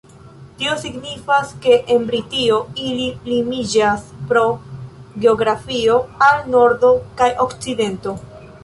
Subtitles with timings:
[0.61, 4.45] Tio signifas ke en Britio ili limiĝas pro
[5.27, 8.19] geografio al nordo kaj okcidento.